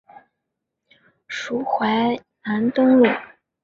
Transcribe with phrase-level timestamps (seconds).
[1.27, 3.05] 属淮南东路。